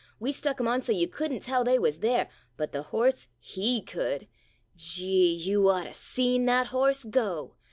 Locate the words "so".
0.81-0.93